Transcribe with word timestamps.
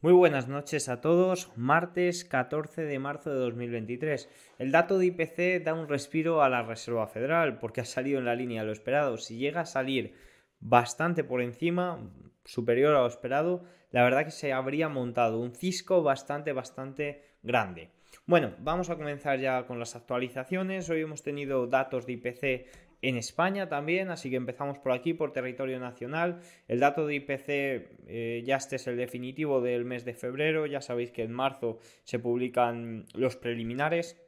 Muy 0.00 0.12
buenas 0.12 0.46
noches 0.46 0.88
a 0.88 1.00
todos. 1.00 1.50
Martes 1.56 2.24
14 2.24 2.82
de 2.82 3.00
marzo 3.00 3.30
de 3.30 3.40
2023. 3.40 4.28
El 4.60 4.70
dato 4.70 4.96
de 4.96 5.06
IPC 5.06 5.64
da 5.64 5.74
un 5.74 5.88
respiro 5.88 6.40
a 6.40 6.48
la 6.48 6.62
Reserva 6.62 7.08
Federal 7.08 7.58
porque 7.58 7.80
ha 7.80 7.84
salido 7.84 8.20
en 8.20 8.24
la 8.24 8.36
línea 8.36 8.60
de 8.60 8.68
lo 8.68 8.72
esperado. 8.72 9.18
Si 9.18 9.38
llega 9.38 9.62
a 9.62 9.66
salir 9.66 10.14
bastante 10.60 11.24
por 11.24 11.42
encima, 11.42 11.98
superior 12.44 12.94
a 12.94 13.00
lo 13.00 13.08
esperado, 13.08 13.64
la 13.90 14.04
verdad 14.04 14.24
que 14.24 14.30
se 14.30 14.52
habría 14.52 14.88
montado 14.88 15.40
un 15.40 15.52
cisco 15.52 16.00
bastante, 16.04 16.52
bastante 16.52 17.24
grande. 17.42 17.90
Bueno, 18.24 18.54
vamos 18.60 18.90
a 18.90 18.96
comenzar 18.96 19.40
ya 19.40 19.66
con 19.66 19.80
las 19.80 19.96
actualizaciones. 19.96 20.88
Hoy 20.90 21.00
hemos 21.00 21.24
tenido 21.24 21.66
datos 21.66 22.06
de 22.06 22.12
IPC 22.12 22.87
en 23.02 23.16
España 23.16 23.68
también, 23.68 24.10
así 24.10 24.30
que 24.30 24.36
empezamos 24.36 24.78
por 24.78 24.92
aquí, 24.92 25.14
por 25.14 25.32
territorio 25.32 25.78
nacional. 25.78 26.40
El 26.66 26.80
dato 26.80 27.06
de 27.06 27.16
IPC, 27.16 27.48
eh, 27.48 28.42
ya 28.44 28.56
este 28.56 28.76
es 28.76 28.86
el 28.86 28.96
definitivo 28.96 29.60
del 29.60 29.84
mes 29.84 30.04
de 30.04 30.14
febrero, 30.14 30.66
ya 30.66 30.80
sabéis 30.80 31.12
que 31.12 31.22
en 31.22 31.32
marzo 31.32 31.78
se 32.04 32.18
publican 32.18 33.06
los 33.14 33.36
preliminares. 33.36 34.20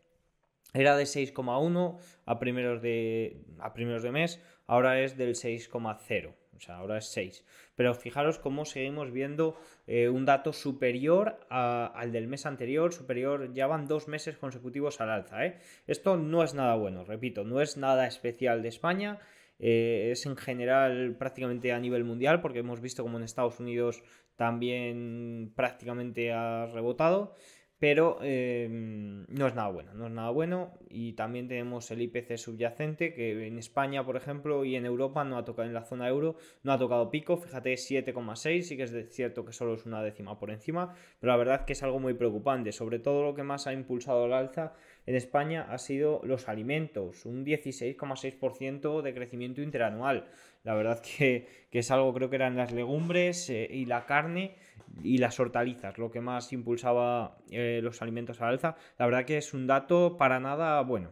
Era 0.72 0.96
de 0.96 1.04
6,1 1.04 1.98
a 2.26 2.38
primeros 2.38 2.80
de, 2.80 3.38
a 3.58 3.72
primeros 3.72 4.02
de 4.02 4.12
mes, 4.12 4.40
ahora 4.66 5.00
es 5.00 5.16
del 5.16 5.34
6,0 5.34 6.39
o 6.60 6.62
sea, 6.62 6.76
ahora 6.76 6.98
es 6.98 7.06
6. 7.06 7.42
Pero 7.74 7.94
fijaros 7.94 8.38
cómo 8.38 8.66
seguimos 8.66 9.10
viendo 9.12 9.58
eh, 9.86 10.10
un 10.10 10.26
dato 10.26 10.52
superior 10.52 11.40
al 11.48 12.12
del 12.12 12.28
mes 12.28 12.44
anterior, 12.44 12.92
superior, 12.92 13.54
ya 13.54 13.66
van 13.66 13.88
dos 13.88 14.08
meses 14.08 14.36
consecutivos 14.36 15.00
al 15.00 15.10
alza. 15.10 15.46
¿eh? 15.46 15.58
Esto 15.86 16.18
no 16.18 16.42
es 16.42 16.52
nada 16.52 16.74
bueno, 16.74 17.04
repito, 17.04 17.44
no 17.44 17.62
es 17.62 17.78
nada 17.78 18.06
especial 18.06 18.62
de 18.62 18.68
España. 18.68 19.18
Eh, 19.58 20.10
es 20.12 20.26
en 20.26 20.36
general 20.36 21.16
prácticamente 21.18 21.72
a 21.72 21.80
nivel 21.80 22.04
mundial 22.04 22.40
porque 22.40 22.60
hemos 22.60 22.80
visto 22.80 23.02
como 23.02 23.18
en 23.18 23.24
Estados 23.24 23.60
Unidos 23.60 24.02
también 24.36 25.52
prácticamente 25.54 26.32
ha 26.32 26.64
rebotado 26.64 27.36
pero 27.80 28.18
em, 28.20 29.24
no 29.28 29.46
es 29.46 29.54
nada 29.54 29.70
bueno, 29.70 29.94
no 29.94 30.06
es 30.06 30.12
nada 30.12 30.28
bueno. 30.30 30.74
Y 30.90 31.14
también 31.14 31.48
tenemos 31.48 31.90
el 31.90 32.02
IPC 32.02 32.36
subyacente 32.36 33.14
que 33.14 33.46
en 33.46 33.58
España, 33.58 34.04
por 34.04 34.16
ejemplo, 34.16 34.66
y 34.66 34.76
en 34.76 34.84
Europa 34.84 35.24
no 35.24 35.38
ha 35.38 35.44
tocado, 35.46 35.66
en 35.66 35.72
la 35.72 35.84
zona 35.84 36.06
euro 36.06 36.36
no 36.62 36.72
ha 36.72 36.78
tocado 36.78 37.10
pico, 37.10 37.38
fíjate 37.38 37.72
7,6, 37.72 38.62
sí 38.62 38.76
que 38.76 38.82
es 38.82 39.14
cierto 39.14 39.46
que 39.46 39.54
solo 39.54 39.74
es 39.74 39.86
una 39.86 40.02
décima 40.02 40.38
por 40.38 40.50
encima, 40.50 40.94
pero 41.20 41.32
la 41.32 41.38
verdad 41.38 41.64
que 41.64 41.72
es 41.72 41.82
algo 41.82 41.98
muy 41.98 42.12
preocupante, 42.12 42.70
sobre 42.70 42.98
todo 42.98 43.22
lo 43.22 43.34
que 43.34 43.44
más 43.44 43.66
ha 43.66 43.72
impulsado 43.72 44.26
el 44.26 44.34
alza 44.34 44.74
en 45.06 45.14
España 45.14 45.66
ha 45.70 45.78
sido 45.78 46.20
los 46.24 46.48
alimentos, 46.48 47.24
un 47.26 47.44
16,6% 47.44 49.02
de 49.02 49.14
crecimiento 49.14 49.62
interanual, 49.62 50.28
la 50.62 50.74
verdad 50.74 51.02
que, 51.18 51.46
es 51.70 51.90
algo, 51.90 52.12
creo 52.14 52.30
que 52.30 52.36
eran 52.36 52.56
las 52.56 52.72
legumbres 52.72 53.48
eh, 53.50 53.68
y 53.70 53.86
la 53.86 54.06
carne 54.06 54.56
y 55.02 55.18
las 55.18 55.38
hortalizas, 55.40 55.98
lo 55.98 56.10
que 56.10 56.20
más 56.20 56.52
impulsaba 56.52 57.38
eh, 57.50 57.80
los 57.82 58.02
alimentos 58.02 58.40
al 58.40 58.50
alza. 58.50 58.76
La 58.98 59.06
verdad 59.06 59.24
que 59.24 59.38
es 59.38 59.54
un 59.54 59.66
dato 59.66 60.16
para 60.16 60.40
nada 60.40 60.80
bueno, 60.82 61.10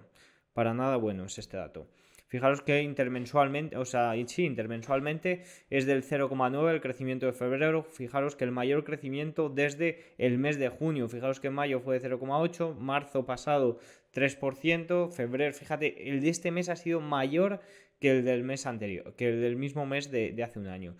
para 0.52 0.74
nada 0.74 0.96
bueno 0.96 1.24
es 1.24 1.38
este 1.38 1.56
dato. 1.56 1.88
Fijaros 2.28 2.60
que 2.60 2.82
intermensualmente, 2.82 3.76
o 3.76 3.84
sea, 3.86 4.12
sí, 4.26 4.44
intermensualmente 4.44 5.42
es 5.70 5.86
del 5.86 6.02
0,9 6.04 6.70
el 6.70 6.80
crecimiento 6.80 7.26
de 7.26 7.32
febrero. 7.32 7.82
Fijaros 7.82 8.36
que 8.36 8.44
el 8.44 8.52
mayor 8.52 8.84
crecimiento 8.84 9.48
desde 9.48 10.04
el 10.18 10.38
mes 10.38 10.58
de 10.58 10.68
junio. 10.68 11.08
Fijaros 11.08 11.40
que 11.40 11.48
en 11.48 11.54
mayo 11.54 11.80
fue 11.80 11.98
de 11.98 12.10
0,8, 12.10 12.76
marzo 12.76 13.24
pasado 13.24 13.78
3%, 14.14 15.10
febrero, 15.10 15.54
fíjate, 15.54 16.10
el 16.10 16.20
de 16.20 16.28
este 16.28 16.50
mes 16.50 16.68
ha 16.68 16.76
sido 16.76 17.00
mayor 17.00 17.60
que 18.00 18.10
el 18.10 18.24
del 18.24 18.44
mes 18.44 18.66
anterior, 18.66 19.14
que 19.16 19.28
el 19.28 19.40
del 19.40 19.56
mismo 19.56 19.86
mes 19.86 20.10
de, 20.10 20.32
de 20.32 20.42
hace 20.42 20.58
un 20.58 20.68
año. 20.68 20.96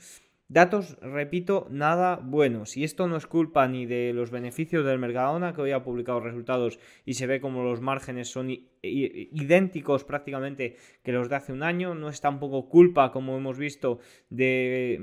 Datos, 0.51 0.97
repito, 1.03 1.67
nada 1.71 2.17
buenos. 2.17 2.79
Y 2.79 2.85
esto 2.85 3.07
no 3.07 3.19
es 3.19 3.27
culpa 3.27 3.69
ni 3.69 3.85
de 3.85 4.15
los 4.15 4.31
beneficios 4.31 4.83
del 4.83 4.99
Mercadona, 4.99 5.53
que 5.53 5.61
hoy 5.61 5.73
ha 5.73 5.83
publicado 5.83 6.21
resultados 6.21 6.81
y 7.05 7.15
se 7.15 7.27
ve 7.27 7.39
como 7.39 7.63
los 7.63 7.83
márgenes 7.83 8.31
son 8.31 8.49
idénticos 8.81 10.05
prácticamente 10.05 10.77
que 11.03 11.13
los 11.13 11.29
de 11.29 11.37
hace 11.37 11.53
un 11.53 11.63
año. 11.63 11.95
No 11.95 12.09
es 12.09 12.23
tampoco 12.23 12.71
culpa, 12.71 13.13
como 13.13 13.37
hemos 13.37 13.59
visto, 13.59 13.99
de, 14.31 14.99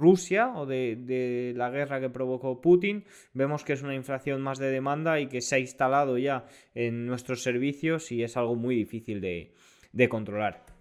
Rusia 0.00 0.52
o 0.56 0.66
de, 0.66 1.52
la 1.54 1.70
guerra 1.70 2.00
que 2.00 2.10
provocó 2.10 2.60
Putin. 2.60 3.04
Vemos 3.34 3.62
que 3.62 3.74
es 3.74 3.84
una 3.84 3.94
inflación 3.94 4.42
más 4.42 4.58
de 4.58 4.72
demanda 4.72 5.20
y 5.20 5.28
que 5.28 5.42
se 5.42 5.54
ha 5.54 5.58
instalado 5.60 6.18
ya 6.18 6.44
en 6.74 7.06
nuestros 7.06 7.44
servicios 7.44 8.10
y 8.10 8.24
es 8.24 8.36
algo 8.36 8.56
muy 8.56 8.74
difícil 8.74 9.20
de 9.20 10.08
controlar. 10.08 10.75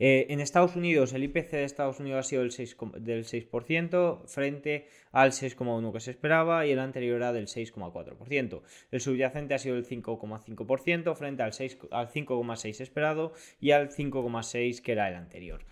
Eh, 0.00 0.26
en 0.30 0.40
Estados 0.40 0.76
Unidos, 0.76 1.12
el 1.12 1.24
IPC 1.24 1.50
de 1.50 1.64
Estados 1.64 1.98
Unidos 1.98 2.20
ha 2.20 2.28
sido 2.28 2.42
del 2.42 2.52
6%, 2.52 4.26
frente 4.26 4.86
al 5.10 5.32
6,1% 5.32 5.92
que 5.92 6.00
se 6.00 6.10
esperaba 6.12 6.66
y 6.66 6.70
el 6.70 6.78
anterior 6.78 7.16
era 7.16 7.32
del 7.32 7.46
6,4%. 7.46 8.62
El 8.90 9.00
subyacente 9.00 9.54
ha 9.54 9.58
sido 9.58 9.74
del 9.74 9.86
5,5% 9.86 11.14
frente 11.16 11.42
al, 11.42 11.52
al 11.90 12.08
5,6% 12.08 12.80
esperado 12.80 13.32
y 13.60 13.72
al 13.72 13.90
5,6% 13.90 14.82
que 14.82 14.92
era 14.92 15.08
el 15.08 15.16
anterior. 15.16 15.64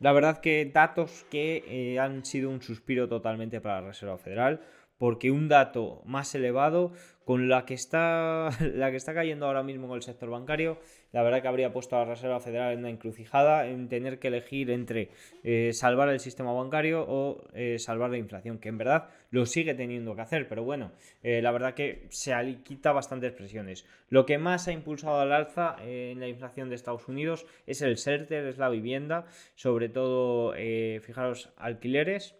La 0.00 0.12
verdad 0.12 0.40
que 0.40 0.70
datos 0.72 1.24
que 1.30 1.64
eh, 1.66 1.98
han 1.98 2.24
sido 2.24 2.50
un 2.50 2.62
suspiro 2.62 3.08
totalmente 3.08 3.60
para 3.60 3.80
la 3.80 3.88
Reserva 3.88 4.18
Federal 4.18 4.60
porque 4.98 5.30
un 5.30 5.48
dato 5.48 6.02
más 6.04 6.34
elevado 6.34 6.92
con 7.24 7.48
la 7.48 7.64
que 7.64 7.74
está 7.74 8.50
la 8.60 8.90
que 8.90 8.96
está 8.96 9.14
cayendo 9.14 9.46
ahora 9.46 9.62
mismo 9.62 9.88
con 9.88 9.96
el 9.96 10.02
sector 10.02 10.30
bancario, 10.30 10.78
la 11.14 11.22
verdad 11.22 11.42
que 11.42 11.48
habría 11.48 11.72
puesto 11.72 11.94
a 11.94 12.00
la 12.00 12.06
Reserva 12.06 12.40
Federal 12.40 12.72
en 12.72 12.80
una 12.80 12.90
encrucijada 12.90 13.68
en 13.68 13.88
tener 13.88 14.18
que 14.18 14.28
elegir 14.28 14.68
entre 14.72 15.10
eh, 15.44 15.70
salvar 15.72 16.08
el 16.08 16.18
sistema 16.18 16.52
bancario 16.52 17.06
o 17.06 17.44
eh, 17.54 17.78
salvar 17.78 18.10
la 18.10 18.18
inflación, 18.18 18.58
que 18.58 18.68
en 18.68 18.78
verdad 18.78 19.10
lo 19.30 19.46
sigue 19.46 19.74
teniendo 19.74 20.16
que 20.16 20.22
hacer, 20.22 20.48
pero 20.48 20.64
bueno, 20.64 20.90
eh, 21.22 21.40
la 21.40 21.52
verdad 21.52 21.74
que 21.74 22.08
se 22.10 22.34
quita 22.64 22.90
bastantes 22.90 23.32
presiones. 23.32 23.86
Lo 24.08 24.26
que 24.26 24.38
más 24.38 24.66
ha 24.66 24.72
impulsado 24.72 25.20
al 25.20 25.32
alza 25.32 25.76
en 25.80 26.18
la 26.18 26.26
inflación 26.26 26.68
de 26.68 26.74
Estados 26.74 27.06
Unidos 27.06 27.46
es 27.68 27.80
el 27.80 27.96
SERTER, 27.96 28.46
es 28.46 28.58
la 28.58 28.68
vivienda, 28.68 29.26
sobre 29.54 29.88
todo, 29.88 30.52
fijaros, 31.00 31.52
alquileres 31.56 32.34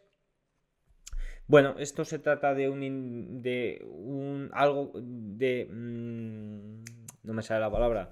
bueno, 1.47 1.75
esto 1.79 2.07
se 2.07 2.19
trata 2.19 2.55
de 2.55 2.71
un, 2.71 3.43
de 3.43 3.85
un 3.87 4.51
algo 4.55 4.93
de 4.95 5.69
mm, 5.71 6.85
no 7.23 7.35
me 7.35 7.43
sale 7.43 7.61
la 7.61 7.71
palabra 7.71 8.11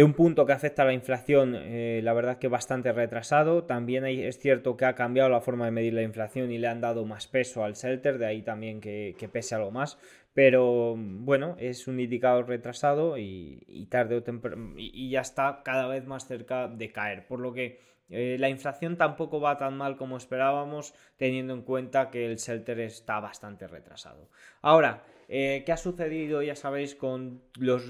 de 0.00 0.04
un 0.04 0.14
punto 0.14 0.46
que 0.46 0.54
afecta 0.54 0.80
a 0.80 0.86
la 0.86 0.94
inflación, 0.94 1.54
eh, 1.54 2.00
la 2.02 2.14
verdad 2.14 2.38
que 2.38 2.48
bastante 2.48 2.90
retrasado. 2.90 3.64
También 3.64 4.06
es 4.06 4.38
cierto 4.38 4.74
que 4.78 4.86
ha 4.86 4.94
cambiado 4.94 5.28
la 5.28 5.42
forma 5.42 5.66
de 5.66 5.72
medir 5.72 5.92
la 5.92 6.00
inflación 6.00 6.50
y 6.50 6.56
le 6.56 6.68
han 6.68 6.80
dado 6.80 7.04
más 7.04 7.26
peso 7.26 7.64
al 7.64 7.74
shelter, 7.74 8.16
de 8.16 8.24
ahí 8.24 8.40
también 8.40 8.80
que, 8.80 9.28
pese 9.30 9.56
algo 9.56 9.70
más. 9.72 9.98
Pero 10.32 10.94
bueno, 10.96 11.54
es 11.58 11.86
un 11.86 12.00
indicador 12.00 12.48
retrasado 12.48 13.18
y, 13.18 13.86
tarde 13.90 14.16
o 14.16 14.22
temprano 14.22 14.72
y 14.78 15.10
ya 15.10 15.20
está 15.20 15.60
cada 15.62 15.86
vez 15.86 16.06
más 16.06 16.26
cerca 16.26 16.66
de 16.66 16.90
caer. 16.90 17.26
Por 17.26 17.40
lo 17.40 17.52
que 17.52 17.80
eh, 18.08 18.38
la 18.40 18.48
inflación 18.48 18.96
tampoco 18.96 19.38
va 19.38 19.58
tan 19.58 19.76
mal 19.76 19.98
como 19.98 20.16
esperábamos, 20.16 20.94
teniendo 21.18 21.52
en 21.52 21.60
cuenta 21.60 22.08
que 22.08 22.24
el 22.24 22.36
shelter 22.36 22.80
está 22.80 23.20
bastante 23.20 23.68
retrasado. 23.68 24.30
Ahora, 24.62 25.02
eh, 25.28 25.62
¿qué 25.66 25.72
ha 25.72 25.76
sucedido, 25.76 26.40
ya 26.40 26.56
sabéis, 26.56 26.94
con 26.94 27.42
los, 27.58 27.84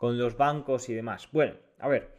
con 0.00 0.16
los 0.16 0.38
bancos 0.38 0.88
y 0.88 0.94
demás? 0.94 1.28
Bueno, 1.30 1.56
a 1.78 1.86
ver. 1.88 2.18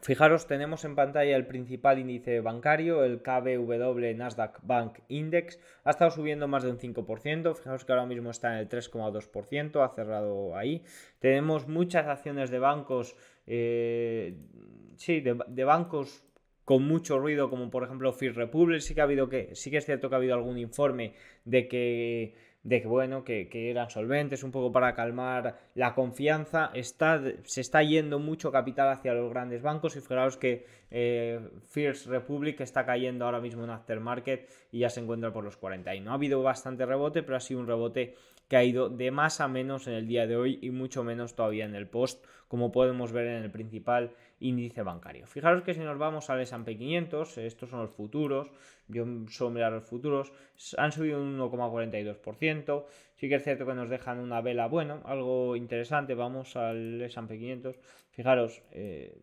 Fijaros, 0.00 0.46
tenemos 0.46 0.84
en 0.84 0.94
pantalla 0.94 1.34
el 1.34 1.46
principal 1.46 1.98
índice 1.98 2.40
bancario, 2.40 3.02
el 3.04 3.20
KBW 3.20 4.16
Nasdaq 4.16 4.60
Bank 4.62 5.00
Index. 5.08 5.58
Ha 5.82 5.90
estado 5.90 6.12
subiendo 6.12 6.46
más 6.46 6.62
de 6.62 6.70
un 6.70 6.78
5%. 6.78 7.54
Fijaros 7.56 7.84
que 7.84 7.92
ahora 7.92 8.06
mismo 8.06 8.30
está 8.30 8.52
en 8.52 8.60
el 8.60 8.68
3,2%, 8.68 9.84
ha 9.84 9.88
cerrado 9.88 10.56
ahí. 10.56 10.84
Tenemos 11.18 11.66
muchas 11.66 12.06
acciones 12.06 12.48
de 12.50 12.58
bancos 12.60 13.16
sí, 13.44 15.20
de, 15.20 15.64
bancos 15.64 16.24
con 16.64 16.86
mucho 16.86 17.18
ruido, 17.18 17.50
como 17.50 17.70
por 17.70 17.82
ejemplo 17.82 18.12
First 18.12 18.36
Republic, 18.36 18.80
sí 18.80 18.94
que 18.94 19.00
ha 19.00 19.04
habido 19.04 19.28
que, 19.28 19.54
sí 19.54 19.70
que 19.70 19.78
es 19.78 19.84
cierto 19.84 20.08
que 20.08 20.14
ha 20.14 20.18
habido 20.18 20.34
algún 20.34 20.58
informe 20.58 21.14
de 21.44 21.66
que, 21.66 22.34
de 22.62 22.80
que 22.80 22.88
bueno, 22.88 23.24
que, 23.24 23.48
eran 23.70 23.90
solventes, 23.90 24.44
un 24.44 24.52
poco 24.52 24.70
para 24.72 24.94
calmar 24.94 25.58
la 25.74 25.94
confianza. 25.94 26.70
Está, 26.74 27.20
se 27.44 27.60
está 27.60 27.82
yendo 27.82 28.18
mucho 28.18 28.52
capital 28.52 28.88
hacia 28.88 29.14
los 29.14 29.30
grandes 29.30 29.62
bancos 29.62 29.96
y 29.96 30.00
fijaros 30.00 30.36
que 30.36 30.66
eh, 30.90 31.40
First 31.68 32.06
Republic 32.06 32.60
está 32.60 32.86
cayendo 32.86 33.24
ahora 33.24 33.40
mismo 33.40 33.64
en 33.64 33.70
aftermarket 33.70 34.48
y 34.70 34.80
ya 34.80 34.90
se 34.90 35.00
encuentra 35.00 35.32
por 35.32 35.44
los 35.44 35.56
40. 35.56 35.94
Y 35.94 36.00
no 36.00 36.12
ha 36.12 36.14
habido 36.14 36.42
bastante 36.42 36.86
rebote, 36.86 37.22
pero 37.22 37.36
ha 37.36 37.40
sido 37.40 37.60
un 37.60 37.66
rebote 37.66 38.14
que 38.48 38.56
ha 38.56 38.64
ido 38.64 38.88
de 38.90 39.10
más 39.10 39.40
a 39.40 39.48
menos 39.48 39.86
en 39.86 39.94
el 39.94 40.06
día 40.06 40.26
de 40.26 40.36
hoy 40.36 40.58
y 40.60 40.70
mucho 40.70 41.02
menos 41.04 41.34
todavía 41.34 41.64
en 41.64 41.74
el 41.74 41.88
post, 41.88 42.24
como 42.48 42.70
podemos 42.70 43.10
ver 43.10 43.26
en 43.26 43.42
el 43.44 43.50
principal 43.50 44.12
índice 44.42 44.82
bancario. 44.82 45.26
Fijaros 45.26 45.62
que 45.62 45.74
si 45.74 45.80
nos 45.80 45.98
vamos 45.98 46.28
al 46.30 46.40
S&P 46.40 46.76
500, 46.76 47.38
estos 47.38 47.70
son 47.70 47.80
los 47.80 47.90
futuros, 47.90 48.50
yo 48.88 49.04
suelo 49.28 49.52
mirar 49.52 49.72
los 49.72 49.84
futuros, 49.84 50.32
han 50.76 50.92
subido 50.92 51.20
un 51.20 51.38
1,42%. 51.38 52.84
Sí 53.16 53.28
que 53.28 53.36
es 53.36 53.44
cierto 53.44 53.64
que 53.64 53.74
nos 53.74 53.88
dejan 53.88 54.18
una 54.18 54.40
vela, 54.40 54.66
bueno, 54.66 55.00
algo 55.04 55.54
interesante. 55.54 56.14
Vamos 56.14 56.56
al 56.56 57.00
S&P 57.02 57.38
500. 57.38 57.76
Fijaros, 58.10 58.62
eh, 58.72 59.16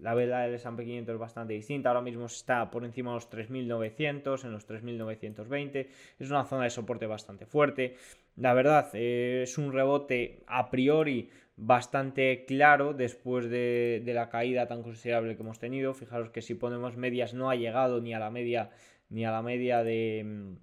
la 0.00 0.14
vela 0.14 0.40
del 0.40 0.54
S&P 0.54 0.84
500 0.84 1.12
es 1.14 1.20
bastante 1.20 1.52
distinta. 1.54 1.90
Ahora 1.90 2.00
mismo 2.00 2.26
está 2.26 2.68
por 2.70 2.84
encima 2.84 3.12
de 3.12 3.14
los 3.14 3.30
3.900, 3.30 4.44
en 4.44 4.52
los 4.52 4.68
3.920. 4.68 5.88
Es 6.18 6.30
una 6.30 6.44
zona 6.44 6.64
de 6.64 6.70
soporte 6.70 7.06
bastante 7.06 7.46
fuerte. 7.46 7.96
La 8.36 8.54
verdad, 8.54 8.90
eh, 8.94 9.42
es 9.44 9.56
un 9.56 9.72
rebote 9.72 10.42
a 10.46 10.68
priori 10.68 11.30
bastante 11.58 12.44
claro 12.46 12.94
después 12.94 13.50
de, 13.50 14.00
de, 14.04 14.14
la 14.14 14.30
caída 14.30 14.66
tan 14.66 14.82
considerable 14.82 15.36
que 15.36 15.42
hemos 15.42 15.58
tenido. 15.58 15.92
Fijaros 15.92 16.30
que 16.30 16.40
si 16.40 16.54
ponemos 16.54 16.96
medias 16.96 17.34
no 17.34 17.50
ha 17.50 17.56
llegado 17.56 18.00
ni 18.00 18.14
a 18.14 18.18
la 18.18 18.30
media 18.30 18.70
ni 19.10 19.24
a 19.24 19.30
la 19.30 19.42
media 19.42 19.82
de 19.82 20.56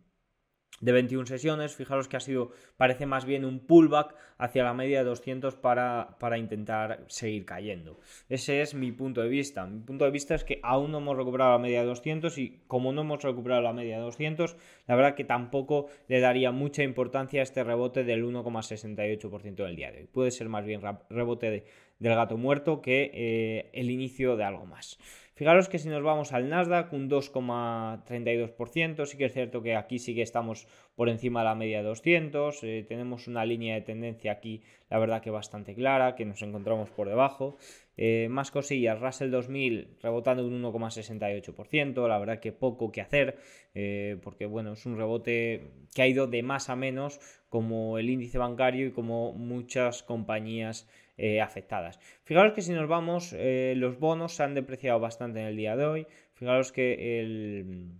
de 0.81 0.91
21 0.91 1.25
sesiones, 1.25 1.75
fijaros 1.75 2.07
que 2.07 2.17
ha 2.17 2.19
sido, 2.19 2.51
parece 2.75 3.05
más 3.05 3.25
bien 3.25 3.45
un 3.45 3.59
pullback 3.59 4.13
hacia 4.37 4.63
la 4.63 4.73
media 4.73 4.99
de 4.99 5.05
200 5.05 5.55
para, 5.55 6.17
para, 6.19 6.37
intentar 6.37 7.05
seguir 7.07 7.45
cayendo. 7.45 7.99
Ese 8.27 8.61
es 8.61 8.73
mi 8.73 8.91
punto 8.91 9.21
de 9.21 9.29
vista. 9.29 9.65
Mi 9.65 9.79
punto 9.79 10.03
de 10.03 10.11
vista 10.11 10.35
es 10.35 10.43
que 10.43 10.59
aún 10.63 10.91
no 10.91 10.97
hemos 10.97 11.15
recuperado 11.15 11.53
la 11.53 11.59
media 11.59 11.79
de 11.81 11.87
200 11.87 12.37
y 12.37 12.61
como 12.67 12.91
no 12.91 13.01
hemos 13.01 13.23
recuperado 13.23 13.61
la 13.61 13.71
media 13.71 13.97
de 13.97 14.03
200, 14.03 14.57
la 14.87 14.95
verdad 14.95 15.15
que 15.15 15.23
tampoco 15.23 15.87
le 16.09 16.19
daría 16.19 16.51
mucha 16.51 16.83
importancia 16.83 17.39
a 17.39 17.43
este 17.43 17.63
rebote 17.63 18.03
del 18.03 18.25
1,68% 18.25 19.55
del 19.55 19.75
día 19.75 19.91
de 19.91 19.99
hoy. 19.99 20.07
Puede 20.11 20.31
ser 20.31 20.49
más 20.49 20.65
bien 20.65 20.81
rebote 21.09 21.65
del 21.99 22.15
gato 22.15 22.37
muerto 22.37 22.81
que 22.81 23.11
eh, 23.13 23.69
el 23.73 23.89
inicio 23.89 24.35
de 24.35 24.43
algo 24.43 24.65
más. 24.65 24.99
Fijaros 25.37 25.67
que 25.67 25.79
si 25.79 25.89
nos 25.89 26.01
vamos 26.01 26.31
al 26.31 26.47
Nasdaq, 26.47 26.93
un 26.93 27.09
2,32%, 27.09 29.05
sí 29.05 29.17
que 29.17 29.25
es 29.25 29.33
cierto 29.33 29.61
que 29.61 29.75
aquí 29.75 29.99
sí 29.99 30.15
que 30.15 30.21
estamos 30.21 30.65
por 30.95 31.09
encima 31.09 31.41
de 31.41 31.45
la 31.45 31.55
media 31.55 31.79
de 31.79 31.89
200, 31.89 32.63
eh, 32.63 32.85
tenemos 32.87 33.27
una 33.27 33.45
línea 33.45 33.75
de 33.75 33.81
tendencia 33.81 34.31
aquí, 34.31 34.63
la 34.89 34.97
verdad 34.97 35.21
que 35.21 35.31
bastante 35.31 35.75
clara, 35.75 36.15
que 36.15 36.23
nos 36.23 36.41
encontramos 36.41 36.89
por 36.89 37.09
debajo. 37.09 37.57
Eh, 37.97 38.27
más 38.29 38.49
cosillas, 38.49 39.01
Russell 39.01 39.29
2000 39.29 39.97
rebotando 40.01 40.47
un 40.47 40.63
1,68%, 40.63 42.07
la 42.07 42.17
verdad 42.17 42.39
que 42.39 42.53
poco 42.53 42.93
que 42.93 43.01
hacer, 43.01 43.37
eh, 43.73 44.17
porque 44.23 44.45
bueno, 44.45 44.71
es 44.71 44.85
un 44.85 44.95
rebote 44.95 45.69
que 45.93 46.01
ha 46.01 46.07
ido 46.07 46.27
de 46.27 46.43
más 46.43 46.69
a 46.69 46.77
menos, 46.77 47.19
como 47.49 47.97
el 47.97 48.09
índice 48.09 48.37
bancario 48.37 48.87
y 48.87 48.91
como 48.91 49.33
muchas 49.33 50.01
compañías 50.01 50.87
eh, 51.17 51.41
afectadas. 51.41 51.99
Fijaros 52.23 52.53
que 52.53 52.61
si 52.61 52.73
nos 52.73 52.87
vamos, 52.87 53.33
eh, 53.37 53.73
los 53.77 53.99
bonos 53.99 54.33
se 54.33 54.43
han 54.43 54.53
depreciado 54.53 54.99
bastante 54.99 55.39
en 55.39 55.47
el 55.47 55.55
día 55.55 55.75
de 55.75 55.85
hoy. 55.85 56.07
Fijaros 56.33 56.71
que 56.71 57.19
el 57.19 57.91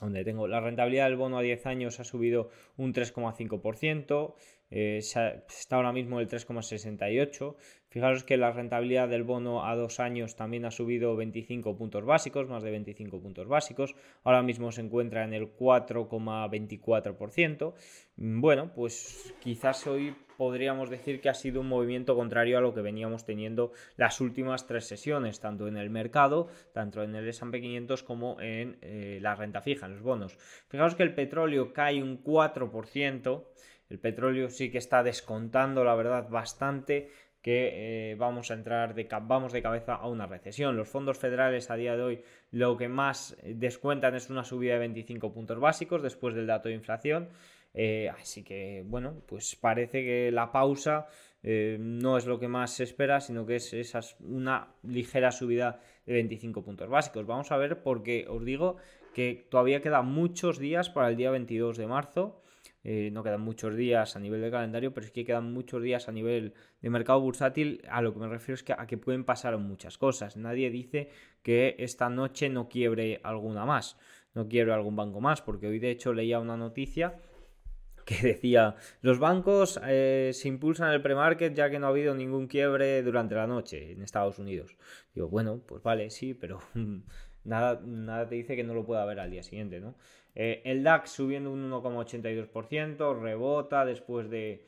donde 0.00 0.24
tengo 0.24 0.48
la 0.48 0.60
rentabilidad 0.60 1.06
del 1.06 1.16
bono 1.16 1.38
a 1.38 1.42
10 1.42 1.66
años 1.66 2.00
ha 2.00 2.04
subido 2.04 2.50
un 2.76 2.92
3,5%, 2.92 4.34
eh, 4.70 4.98
está 4.98 5.76
ahora 5.76 5.92
mismo 5.92 6.20
el 6.20 6.28
3,68%. 6.28 7.56
Fijaros 7.94 8.24
que 8.24 8.36
la 8.36 8.50
rentabilidad 8.50 9.08
del 9.08 9.22
bono 9.22 9.64
a 9.64 9.76
2 9.76 10.00
años 10.00 10.34
también 10.34 10.64
ha 10.64 10.72
subido 10.72 11.14
25 11.14 11.76
puntos 11.76 12.04
básicos, 12.04 12.48
más 12.48 12.64
de 12.64 12.72
25 12.72 13.20
puntos 13.20 13.46
básicos. 13.46 13.94
Ahora 14.24 14.42
mismo 14.42 14.72
se 14.72 14.80
encuentra 14.80 15.22
en 15.22 15.32
el 15.32 15.54
4,24%. 15.54 17.72
Bueno, 18.16 18.72
pues 18.74 19.32
quizás 19.38 19.86
hoy 19.86 20.12
podríamos 20.36 20.90
decir 20.90 21.20
que 21.20 21.28
ha 21.28 21.34
sido 21.34 21.60
un 21.60 21.68
movimiento 21.68 22.16
contrario 22.16 22.58
a 22.58 22.60
lo 22.60 22.74
que 22.74 22.80
veníamos 22.80 23.24
teniendo 23.24 23.70
las 23.94 24.20
últimas 24.20 24.66
tres 24.66 24.86
sesiones, 24.86 25.38
tanto 25.38 25.68
en 25.68 25.76
el 25.76 25.88
mercado, 25.88 26.48
tanto 26.72 27.04
en 27.04 27.14
el 27.14 27.28
S&P 27.28 27.60
500 27.60 28.02
como 28.02 28.40
en 28.40 28.76
eh, 28.82 29.20
la 29.22 29.36
renta 29.36 29.60
fija, 29.60 29.86
en 29.86 29.92
los 29.92 30.02
bonos. 30.02 30.36
Fijaos 30.66 30.96
que 30.96 31.04
el 31.04 31.14
petróleo 31.14 31.72
cae 31.72 32.02
un 32.02 32.24
4%, 32.24 33.44
el 33.90 33.98
petróleo 34.00 34.50
sí 34.50 34.72
que 34.72 34.78
está 34.78 35.04
descontando, 35.04 35.84
la 35.84 35.94
verdad, 35.94 36.28
bastante 36.28 37.12
que 37.44 38.12
eh, 38.12 38.14
vamos 38.14 38.50
a 38.50 38.54
entrar 38.54 38.94
de, 38.94 39.06
vamos 39.20 39.52
de 39.52 39.60
cabeza 39.60 39.96
a 39.96 40.08
una 40.08 40.26
recesión. 40.26 40.78
Los 40.78 40.88
fondos 40.88 41.18
federales 41.18 41.70
a 41.70 41.76
día 41.76 41.94
de 41.94 42.02
hoy 42.02 42.22
lo 42.52 42.78
que 42.78 42.88
más 42.88 43.36
descuentan 43.44 44.14
es 44.14 44.30
una 44.30 44.44
subida 44.44 44.72
de 44.72 44.78
25 44.78 45.30
puntos 45.30 45.60
básicos 45.60 46.02
después 46.02 46.34
del 46.34 46.46
dato 46.46 46.70
de 46.70 46.74
inflación. 46.74 47.28
Eh, 47.74 48.08
así 48.18 48.42
que, 48.42 48.82
bueno, 48.86 49.22
pues 49.26 49.56
parece 49.56 50.02
que 50.02 50.30
la 50.32 50.52
pausa 50.52 51.06
eh, 51.42 51.76
no 51.78 52.16
es 52.16 52.24
lo 52.24 52.40
que 52.40 52.48
más 52.48 52.72
se 52.72 52.84
espera, 52.84 53.20
sino 53.20 53.44
que 53.44 53.56
es 53.56 54.16
una 54.20 54.68
ligera 54.82 55.30
subida 55.30 55.82
de 56.06 56.14
25 56.14 56.64
puntos 56.64 56.88
básicos. 56.88 57.26
Vamos 57.26 57.52
a 57.52 57.58
ver 57.58 57.82
porque 57.82 58.24
os 58.26 58.42
digo 58.42 58.78
que 59.12 59.46
todavía 59.50 59.82
quedan 59.82 60.06
muchos 60.06 60.58
días 60.58 60.88
para 60.88 61.10
el 61.10 61.16
día 61.16 61.30
22 61.30 61.76
de 61.76 61.86
marzo. 61.86 62.40
Eh, 62.84 63.10
no 63.12 63.22
quedan 63.22 63.40
muchos 63.40 63.74
días 63.74 64.14
a 64.14 64.20
nivel 64.20 64.42
de 64.42 64.50
calendario, 64.50 64.92
pero 64.92 65.06
es 65.06 65.12
que 65.12 65.24
quedan 65.24 65.52
muchos 65.52 65.82
días 65.82 66.08
a 66.08 66.12
nivel 66.12 66.52
de 66.82 66.90
mercado 66.90 67.20
bursátil. 67.20 67.82
A 67.88 68.02
lo 68.02 68.12
que 68.12 68.20
me 68.20 68.28
refiero 68.28 68.54
es 68.54 68.62
que 68.62 68.74
a 68.74 68.86
que 68.86 68.98
pueden 68.98 69.24
pasar 69.24 69.56
muchas 69.56 69.96
cosas. 69.96 70.36
Nadie 70.36 70.70
dice 70.70 71.08
que 71.42 71.76
esta 71.78 72.10
noche 72.10 72.50
no 72.50 72.68
quiebre 72.68 73.20
alguna 73.24 73.64
más, 73.64 73.96
no 74.34 74.48
quiebre 74.48 74.74
algún 74.74 74.96
banco 74.96 75.20
más, 75.20 75.40
porque 75.40 75.66
hoy 75.66 75.78
de 75.78 75.90
hecho 75.90 76.12
leía 76.12 76.38
una 76.38 76.56
noticia 76.56 77.14
que 78.04 78.16
decía, 78.16 78.76
los 79.00 79.18
bancos 79.18 79.80
eh, 79.86 80.30
se 80.34 80.48
impulsan 80.48 80.92
el 80.92 81.00
pre-market 81.00 81.54
ya 81.54 81.70
que 81.70 81.78
no 81.78 81.86
ha 81.86 81.90
habido 81.90 82.14
ningún 82.14 82.46
quiebre 82.46 83.02
durante 83.02 83.34
la 83.34 83.46
noche 83.46 83.92
en 83.92 84.02
Estados 84.02 84.38
Unidos. 84.38 84.76
Digo, 85.14 85.28
bueno, 85.28 85.60
pues 85.66 85.82
vale, 85.82 86.10
sí, 86.10 86.34
pero 86.34 86.60
nada, 87.44 87.80
nada 87.84 88.28
te 88.28 88.34
dice 88.34 88.56
que 88.56 88.64
no 88.64 88.74
lo 88.74 88.84
pueda 88.84 89.02
haber 89.02 89.20
al 89.20 89.30
día 89.30 89.42
siguiente, 89.42 89.80
¿no? 89.80 89.94
Eh, 90.34 90.62
el 90.64 90.82
DAX 90.82 91.10
subiendo 91.10 91.52
un 91.52 91.70
1,82%, 91.70 93.20
rebota 93.20 93.84
después 93.84 94.28
de 94.30 94.66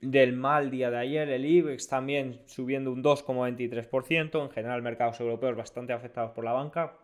del 0.00 0.32
mal 0.32 0.70
día 0.70 0.90
de 0.90 0.98
ayer, 0.98 1.28
el 1.28 1.44
IBEX 1.44 1.88
también 1.88 2.40
subiendo 2.46 2.92
un 2.92 3.02
2,23%, 3.02 4.42
en 4.42 4.50
general 4.50 4.80
mercados 4.80 5.18
europeos 5.20 5.56
bastante 5.56 5.92
afectados 5.92 6.30
por 6.30 6.44
la 6.44 6.52
banca, 6.52 6.96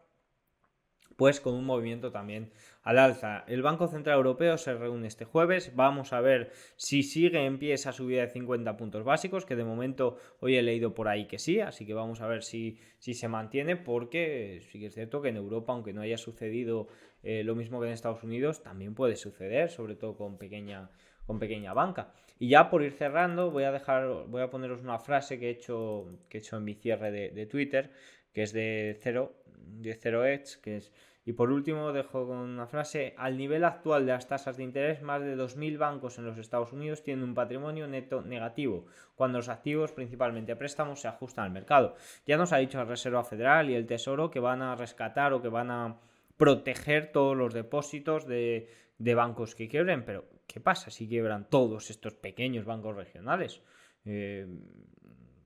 pues 1.17 1.41
con 1.41 1.55
un 1.55 1.65
movimiento 1.65 2.11
también 2.11 2.51
al 2.83 2.99
alza. 2.99 3.45
El 3.47 3.63
Banco 3.63 3.89
Central 3.89 4.17
Europeo 4.17 4.59
se 4.59 4.75
reúne 4.75 5.09
este 5.09 5.25
jueves. 5.25 5.75
Vamos 5.75 6.13
a 6.13 6.21
ver 6.21 6.53
si 6.77 7.03
sigue 7.03 7.45
en 7.45 7.59
pie 7.59 7.75
esa 7.75 7.93
subida 7.93 8.23
de 8.23 8.29
50 8.29 8.77
puntos 8.77 9.05
básicos, 9.05 9.47
que 9.47 9.57
de 9.57 9.65
momento 9.65 10.19
hoy 10.41 10.57
he 10.57 10.63
leído 10.63 10.95
por 10.95 11.09
ahí 11.09 11.27
que 11.27 11.39
sí, 11.39 11.61
así 11.61 11.87
que 11.87 11.95
vamos 11.95 12.21
a 12.21 12.27
ver 12.27 12.43
si, 12.43 12.79
si 12.99 13.15
se 13.15 13.29
mantiene, 13.29 13.77
porque 13.77 14.61
sí 14.71 14.79
que 14.79 14.87
es 14.87 14.95
cierto 14.95 15.23
que 15.23 15.29
en 15.29 15.37
Europa, 15.37 15.73
aunque 15.73 15.93
no 15.93 16.03
haya 16.03 16.19
sucedido 16.19 16.89
eh, 17.23 17.43
lo 17.43 17.55
mismo 17.55 17.81
que 17.81 17.87
en 17.87 17.93
Estados 17.93 18.23
Unidos, 18.23 18.63
también 18.63 18.95
puede 18.95 19.17
suceder, 19.17 19.71
sobre 19.71 19.97
todo 19.97 20.17
con 20.17 20.37
pequeña, 20.37 20.91
con 21.27 21.39
pequeña 21.39 21.73
banca. 21.73 22.13
Y 22.39 22.49
ya 22.49 22.71
por 22.71 22.83
ir 22.83 22.93
cerrando, 22.93 23.51
voy 23.51 23.65
a 23.65 23.73
dejar, 23.73 24.27
voy 24.27 24.43
a 24.43 24.51
poneros 24.51 24.83
una 24.83 24.99
frase 24.99 25.39
que 25.39 25.49
he 25.49 25.51
hecho, 25.51 26.07
que 26.29 26.39
he 26.39 26.41
hecho 26.41 26.57
en 26.57 26.65
mi 26.65 26.75
cierre 26.75 27.11
de, 27.11 27.47
Twitter, 27.47 27.91
que 28.33 28.43
es 28.43 28.53
de 28.53 28.97
Cero, 29.01 29.35
de 29.57 29.95
Zero 29.95 30.25
Edge, 30.25 30.61
que 30.61 30.77
es 30.79 30.93
y 31.27 31.33
por 31.33 31.51
último, 31.51 31.93
dejo 31.93 32.27
con 32.27 32.37
una 32.37 32.67
frase, 32.67 33.15
al 33.17 33.39
nivel 33.39 33.65
actual 33.65 34.05
de 34.05 34.13
las 34.13 34.29
tasas 34.29 34.59
de 34.59 34.63
interés, 34.63 35.01
más 35.01 35.23
de 35.23 35.37
2.000 35.37 35.79
bancos 35.79 36.19
en 36.19 36.27
los 36.27 36.37
Estados 36.37 36.73
Unidos 36.73 37.03
tienen 37.03 37.25
un 37.25 37.35
patrimonio 37.35 37.87
neto 37.87 38.21
negativo, 38.21 38.85
cuando 39.15 39.39
los 39.39 39.49
activos, 39.49 39.93
principalmente 39.93 40.55
préstamos, 40.55 41.01
se 41.01 41.09
ajustan 41.09 41.47
al 41.47 41.51
mercado. 41.51 41.97
Ya 42.27 42.37
nos 42.37 42.53
ha 42.53 42.59
dicho 42.59 42.77
la 42.77 42.85
Reserva 42.85 43.25
Federal 43.25 43.71
y 43.71 43.75
el 43.75 43.87
Tesoro 43.87 44.31
que 44.31 44.39
van 44.41 44.61
a 44.61 44.77
rescatar 44.77 45.33
o 45.33 45.41
que 45.41 45.49
van 45.49 45.71
a 45.71 45.97
proteger 46.37 47.13
todos 47.13 47.37
los 47.37 47.55
depósitos 47.55 48.27
de, 48.27 48.69
bancos 48.99 49.55
que 49.55 49.69
quiebren, 49.69 50.05
pero 50.05 50.25
¿qué 50.47 50.61
pasa 50.61 50.91
si 50.91 51.09
quiebran 51.09 51.49
todos 51.49 51.91
estos 51.91 52.15
pequeños 52.15 52.65
bancos 52.65 52.97
regionales? 52.97 53.63
Eh, 54.05 54.47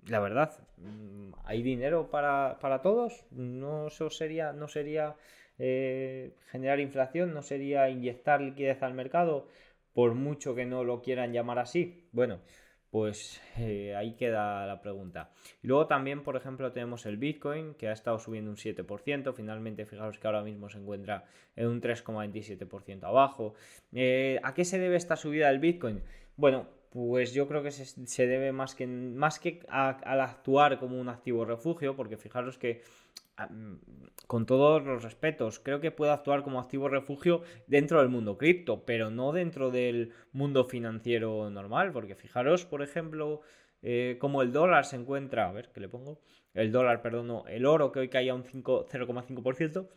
la 0.07 0.21
verdad, 0.21 0.59
¿hay 1.45 1.62
dinero 1.62 2.11
para, 2.11 2.59
para 2.61 2.80
todos? 2.83 3.26
No, 3.30 3.88
eso 3.88 4.11
sería, 4.11 4.52
no 4.52 4.68
sería 4.68 5.16
eh, 5.59 6.35
generar 6.50 6.80
inflación, 6.80 7.35
no 7.35 7.42
sería 7.42 7.90
inyectar 7.90 8.40
liquidez 8.40 8.83
al 8.83 8.95
mercado, 8.95 9.49
por 9.92 10.14
mucho 10.14 10.54
que 10.54 10.64
no 10.64 10.85
lo 10.85 11.02
quieran 11.02 11.33
llamar 11.33 11.59
así. 11.59 12.09
Bueno, 12.12 12.40
pues 12.90 13.40
eh, 13.59 13.95
ahí 13.97 14.14
queda 14.14 14.66
la 14.66 14.80
pregunta. 14.80 15.30
Y 15.62 15.66
luego 15.66 15.87
también, 15.87 16.23
por 16.23 16.37
ejemplo, 16.37 16.73
tenemos 16.73 17.04
el 17.07 17.16
Bitcoin, 17.16 17.75
que 17.75 17.88
ha 17.88 17.92
estado 17.92 18.18
subiendo 18.18 18.50
un 18.50 18.57
7%. 18.57 19.35
Finalmente, 19.35 19.85
fijaros 19.85 20.18
que 20.18 20.26
ahora 20.26 20.42
mismo 20.42 20.68
se 20.71 20.78
encuentra 20.78 21.25
en 21.57 21.66
un 21.66 21.80
3,27% 21.80 23.04
abajo. 23.04 23.54
Eh, 23.92 24.40
¿A 24.42 24.54
qué 24.54 24.64
se 24.64 24.78
debe 24.78 24.97
esta 24.97 25.16
subida 25.16 25.49
del 25.49 25.59
Bitcoin? 25.59 26.02
Bueno, 26.37 26.66
pues 26.90 27.33
yo 27.33 27.47
creo 27.49 27.62
que 27.62 27.71
se, 27.71 28.26
debe 28.26 28.52
más 28.52 28.75
que, 28.75 28.87
más 28.87 29.38
que 29.38 29.61
al 29.68 30.21
actuar 30.21 30.78
como 30.78 31.00
un 31.00 31.09
activo 31.09 31.45
refugio, 31.45 31.97
porque 31.97 32.16
fijaros 32.16 32.59
que 32.59 32.83
con 34.26 34.47
todos 34.47 34.85
los 34.85 35.02
respetos, 35.04 35.61
creo 35.61 35.80
que 35.80 35.90
puede 35.90 36.12
actuar 36.12 36.42
como 36.42 36.59
activo 36.59 36.88
refugio 36.88 37.42
dentro 37.66 38.00
del 38.00 38.09
mundo 38.09 38.37
cripto, 38.37 38.85
pero 38.85 39.11
no 39.11 39.33
dentro 39.33 39.71
del 39.71 40.12
mundo 40.33 40.64
financiero 40.64 41.49
normal, 41.50 41.92
porque 41.92 42.16
fijaros, 42.16 42.64
por 42.64 42.83
ejemplo, 42.83 43.42
eh, 43.83 44.16
como 44.21 44.42
el 44.42 44.52
dólar 44.52 44.85
se 44.85 44.97
encuentra, 44.97 45.49
a 45.49 45.52
ver, 45.52 45.71
¿qué 45.73 45.80
le 45.80 45.88
pongo? 45.88 46.21
El 46.52 46.73
dólar, 46.73 47.00
perdón, 47.00 47.45
el 47.49 47.64
oro 47.64 47.92
que 47.92 48.00
hoy 48.00 48.09
caía 48.09 48.35
un 48.35 48.45
0,5%, 48.45 49.88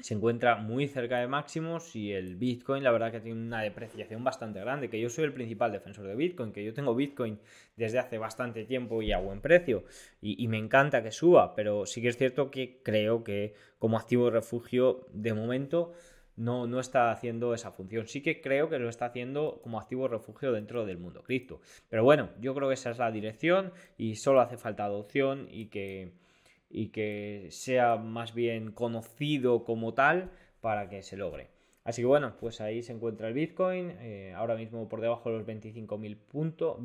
se 0.00 0.14
encuentra 0.14 0.56
muy 0.56 0.88
cerca 0.88 1.18
de 1.18 1.28
máximos 1.28 1.94
y 1.94 2.12
el 2.12 2.36
Bitcoin 2.36 2.82
la 2.82 2.90
verdad 2.90 3.12
que 3.12 3.20
tiene 3.20 3.40
una 3.40 3.62
depreciación 3.62 4.24
bastante 4.24 4.60
grande, 4.60 4.88
que 4.88 5.00
yo 5.00 5.08
soy 5.08 5.24
el 5.24 5.32
principal 5.32 5.70
defensor 5.70 6.06
de 6.06 6.16
Bitcoin, 6.16 6.52
que 6.52 6.64
yo 6.64 6.74
tengo 6.74 6.94
Bitcoin 6.94 7.38
desde 7.76 7.98
hace 7.98 8.18
bastante 8.18 8.64
tiempo 8.64 9.02
y 9.02 9.12
a 9.12 9.18
buen 9.18 9.40
precio 9.40 9.84
y, 10.20 10.48
me 10.48 10.58
encanta 10.58 11.02
que 11.02 11.12
suba, 11.12 11.54
pero 11.54 11.86
sí 11.86 12.02
que 12.02 12.08
es 12.08 12.16
cierto 12.16 12.50
que 12.50 12.80
creo 12.82 13.22
que 13.22 13.54
como 13.78 13.96
activo 13.96 14.30
refugio 14.30 15.06
de 15.12 15.34
momento 15.34 15.92
no, 16.36 16.66
no 16.66 16.80
está 16.80 17.10
haciendo 17.10 17.54
esa 17.54 17.70
función. 17.70 18.06
Sí 18.06 18.22
que 18.22 18.40
creo 18.40 18.68
que 18.68 18.78
lo 18.78 18.88
está 18.88 19.06
haciendo 19.06 19.60
como 19.62 19.78
activo 19.78 20.08
refugio 20.08 20.52
dentro 20.52 20.86
del 20.86 20.98
mundo 20.98 21.22
cripto. 21.22 21.60
Pero 21.88 22.04
bueno, 22.04 22.30
yo 22.40 22.54
creo 22.54 22.68
que 22.68 22.74
esa 22.74 22.90
es 22.90 22.98
la 22.98 23.10
dirección 23.10 23.72
y 23.98 24.16
solo 24.16 24.40
hace 24.40 24.56
falta 24.56 24.84
adopción 24.84 25.48
y 25.50 25.66
que 25.66 26.12
y 26.72 26.88
que 26.88 27.48
sea 27.50 27.96
más 27.96 28.34
bien 28.34 28.72
conocido 28.72 29.62
como 29.64 29.94
tal 29.94 30.30
para 30.60 30.88
que 30.88 31.02
se 31.02 31.16
logre. 31.16 31.48
Así 31.84 32.02
que 32.02 32.06
bueno, 32.06 32.34
pues 32.38 32.60
ahí 32.60 32.82
se 32.82 32.92
encuentra 32.92 33.28
el 33.28 33.34
Bitcoin, 33.34 33.90
eh, 34.00 34.32
ahora 34.34 34.54
mismo 34.54 34.88
por 34.88 35.00
debajo 35.00 35.30
de 35.30 35.38
los 35.38 35.46
25.000 35.46 36.16
puntos, 36.16 36.78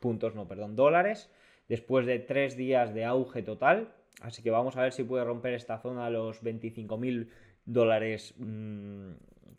puntos, 0.00 0.34
no, 0.34 0.46
perdón, 0.48 0.76
dólares, 0.76 1.30
después 1.68 2.06
de 2.06 2.20
tres 2.20 2.56
días 2.56 2.94
de 2.94 3.04
auge 3.04 3.42
total. 3.42 3.92
Así 4.20 4.42
que 4.42 4.50
vamos 4.50 4.76
a 4.76 4.82
ver 4.82 4.92
si 4.92 5.02
puede 5.02 5.24
romper 5.24 5.54
esta 5.54 5.78
zona 5.78 6.08
los 6.08 6.42
25.000 6.42 7.28
dólares 7.64 8.34
mm, 8.38 9.10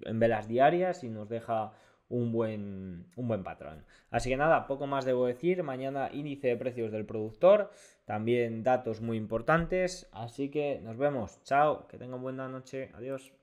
en 0.06 0.20
velas 0.20 0.48
diarias 0.48 1.04
y 1.04 1.10
nos 1.10 1.28
deja 1.28 1.74
un 2.14 2.32
buen, 2.32 3.08
un 3.16 3.28
buen 3.28 3.44
patrón. 3.44 3.84
Así 4.12 4.30
que 4.30 4.38
nada, 4.38 4.68
poco 4.68 4.86
más 4.86 5.04
debo 5.04 5.26
decir. 5.26 5.64
Mañana 5.64 6.10
índice 6.14 6.48
de 6.48 6.58
precios 6.58 6.92
del 6.92 7.06
productor, 7.06 7.72
también 8.06 8.64
datos 8.64 9.02
muy 9.02 9.18
importantes. 9.18 10.08
Así 10.12 10.50
que 10.50 10.80
nos 10.84 10.98
vemos. 10.98 11.42
Chao, 11.44 11.88
que 11.88 11.98
tengan 11.98 12.22
buena 12.22 12.48
noche. 12.48 12.92
Adiós. 12.94 13.34